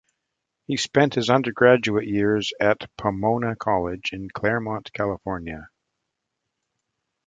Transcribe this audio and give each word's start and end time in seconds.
He 0.65 0.77
spent 0.77 1.13
his 1.13 1.29
undergraduate 1.29 2.07
years 2.07 2.53
at 2.59 2.89
Pomona 2.97 3.55
College 3.55 4.09
in 4.13 4.31
Claremont, 4.31 4.91
California. 4.93 5.69